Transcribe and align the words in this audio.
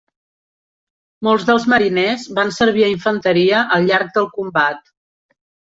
Molts 1.27 1.45
dels 1.49 1.67
mariners 1.73 2.25
van 2.41 2.55
servir 2.57 2.87
a 2.87 2.89
infanteria 2.95 3.63
al 3.79 3.89
llarg 3.93 4.13
del 4.19 4.29
combat. 4.41 4.93